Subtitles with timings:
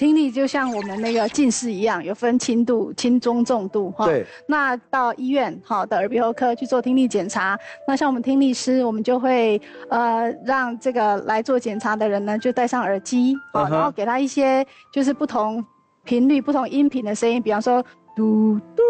[0.00, 4.06] 听力就像我们那个近视一样，有分轻度、轻中、重度哈。
[4.06, 4.24] 对。
[4.46, 7.54] 那到医院好的耳鼻喉科去做听力检查，
[7.86, 9.60] 那像我们听力师，我们就会
[9.90, 15.62] 呃让这个来做检查的人呢，就戴上耳机，啊，然后给他一些就是不同
[16.02, 17.84] 频率、不同音频的声音，比方说
[18.16, 18.82] 嘟嘟。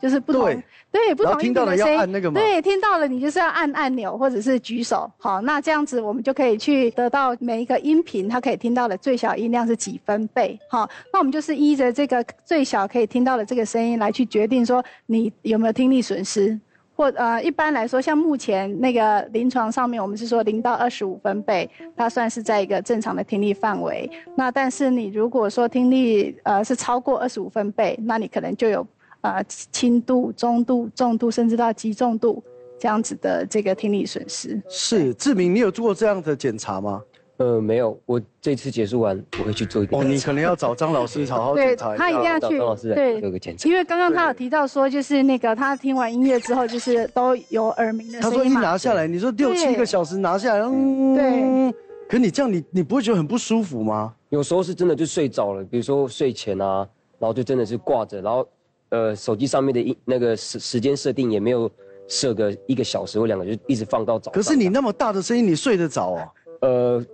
[0.00, 0.44] 就是不同，
[0.90, 2.40] 对不同听到了要按那个吗？
[2.40, 5.10] 对，听到了你就是要按按钮或者是举手。
[5.18, 10.58] 好，那这样子我们就可以去得到每一个音频它可以听到的最小音量是几分贝。
[10.68, 16.58] 好，那我们就是依着这个最小可以听到的这个声音来去决定说你有没有听力损失。
[16.96, 24.10] 或呃，一般来说，像目前那个临床上面，我们是说零到二十五分贝，它算是在一个正常的听力范围。
[24.36, 28.86] 那但是你如果说听力呃是超过二十五分贝，那你可能就有。
[29.20, 32.42] 啊，轻度、中度、重度，甚至到极重度
[32.78, 34.60] 这样子的这个听力损失。
[34.68, 37.02] 是志明，你有做过这样的检查吗？
[37.36, 39.96] 呃，没有，我这次结束完我会去做一个。
[39.96, 41.88] 哦，你可能要找张老师好好检查。
[41.88, 42.58] 对，他一定要去。
[42.58, 43.66] 张老师对做个检查。
[43.66, 51.74] 因为刚刚他有提到说，就是那个他听完音乐之后，就是都有耳鸣的声音他说一拿下来，你说六七个小时拿下来，嗯，对。
[52.10, 54.14] 可你这样，你你不会觉得很不舒服吗？
[54.28, 56.86] 有时候是真的就睡着了，比如说睡前啊，
[57.18, 58.46] 然后就真的是挂着，然后。
[58.90, 61.70] 呃，手机上面的一那个时时间设定也没有
[62.08, 64.30] 设个一个小时或两个，就一直放到早。
[64.32, 66.28] 可是你那么大的声音，你睡得着哦？
[66.60, 67.06] 呃，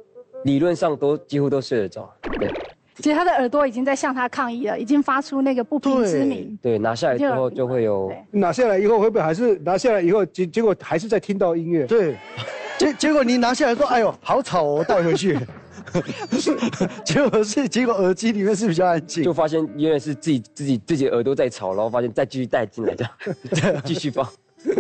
[0.45, 2.11] 理论上都几乎都睡得着。
[2.39, 2.51] 对，
[2.97, 6.59] 其实他的耳朵已经在向他抗议了，已经发出那个不平之鸣。
[6.63, 8.11] 对，拿下来之后就会有。
[8.31, 11.87] 拿下来以后会不会还是拿下来以后结结果还是在听到音乐？
[11.87, 12.17] 对，
[12.79, 15.39] 结结果你拿下来说，哎呦，好吵哦，带回去。
[17.05, 23.05] 结果是，结果耳机里面是比较安静，就发现因为是自己自己自己耳朵在吵，然后发现再继续带进来这
[23.63, 24.27] 样， 继续放。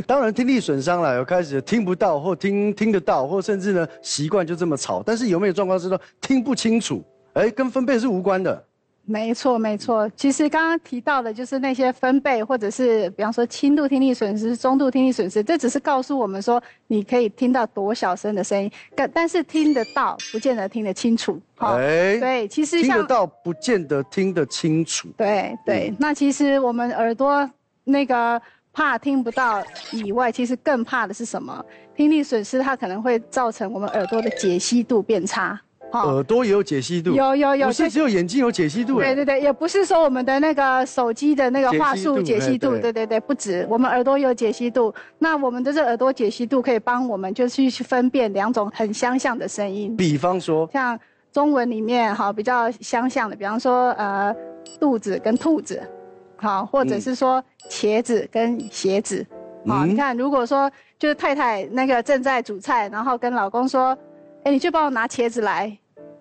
[0.06, 5.03] 当然听力损伤了，有开始听不到或听听得到，或甚至呢习惯就这么吵。
[5.05, 7.05] 但是有没有状况是说听不清楚？
[7.34, 8.66] 哎，跟分贝是无关的。
[9.09, 10.11] 没错，没错。
[10.17, 21.41] 其实刚刚提到的，就是那些分贝，或者是比方说轻度听力损失、中度听力损失，这只是告诉我们说你可以听到多小声的声音，但但是听得到，不见得听得清楚。
[21.58, 25.09] 哎，对，其实听得到，不见得听得清楚。
[25.17, 27.48] 对对，那其实我们耳朵
[27.85, 28.42] 那个
[28.73, 31.64] 怕听不到以外，其实更怕的是什么？
[31.95, 35.59] 听力损失它可能会造成我们耳朵的解析度变差。
[36.02, 38.98] 耳朵也有解析度，有有有，不是只有眼睛有解析度。
[38.98, 44.95] 对对对，也不是说我们的那个手机的那个话术解析度，对对对，不止，我们耳朵有解析度。
[45.18, 49.96] 那我们的这耳朵解析度可以帮我们就去去分辨两种很相像的声音。
[49.96, 50.98] 比方说，像
[51.33, 54.35] 中文里面哈比较相像的，比方说呃
[54.80, 55.83] 肚子跟兔子，
[56.36, 59.24] 好，或者是说茄子跟鞋子，
[59.67, 63.96] 好，你看如果说就是太太那个正在煮菜，然后跟老公说。
[64.45, 65.77] 哎，你去帮我拿茄子来，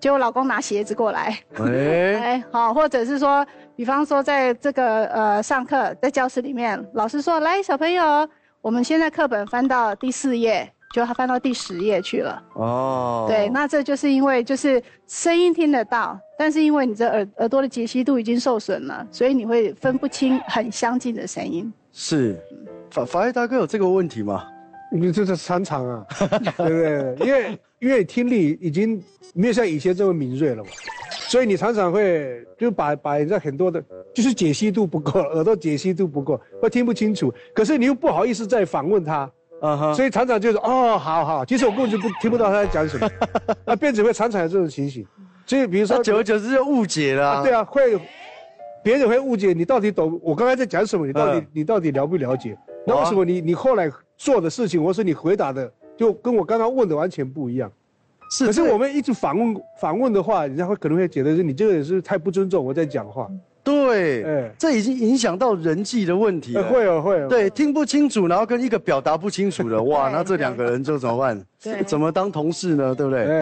[0.06, 1.36] 结果老公拿鞋子过来。
[1.58, 3.44] 哎，好，或者是说，
[3.76, 8.30] 比方说，在这个呃上课，在教室里面，老师说，来，小朋友，
[8.62, 12.40] 我们现在课本翻到第四页，就他翻到第十页去了。
[12.54, 21.74] 哦，对，那这就是因为就是声音听得到，但是因为你这耳耳朵的解析度已经受损了，所以你会分不清很相近的声音。
[21.92, 22.40] 是，
[22.92, 24.46] 法法医大哥有这个问题吗？
[25.00, 26.06] 你这是常常啊，
[26.58, 27.28] 对不对？
[27.28, 29.02] 因为因为听力已经
[29.34, 30.70] 没有像以前这么敏锐了嘛，
[31.28, 33.84] 所以你常常会就把把人家很多的，
[34.14, 37.34] 就是解析度不够，耳朵解析度不够，会听不清楚。
[37.54, 39.30] 可是你又不好意思再访问他，
[39.94, 43.10] 所以常常就是哦，好好，其实我根本就不听不到他在讲什么。
[43.66, 45.06] 那辩子会常常有这种情形，
[45.46, 47.44] 所以比如说久而久之就误解了。
[47.44, 48.00] 对啊，会
[48.84, 52.58] 别人会误解你到底懂我刚才在讲什么，你到底你到底了不了解？
[52.88, 53.92] 那为什么你你后来？
[54.18, 57.72] 做的事情，或是你回答的，就跟我刚刚问的完全不一样。
[58.31, 63.30] 是，可是我们一直反问反问的话，人家会可能会觉得是你这个人是太不尊重我在讲话。
[63.64, 66.64] 对，哎，这已经影响到人际的问题了。
[66.70, 67.28] 会哦，会。
[67.28, 71.46] 对，听不清楚，然后跟一个表达不清楚的，哇， 那这两个人就怎么办？
[71.62, 72.94] 对，怎么当同事呢？
[72.94, 73.42] 对不对？